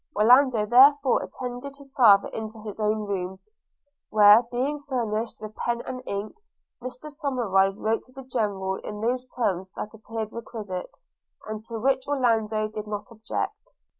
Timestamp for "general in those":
8.23-9.31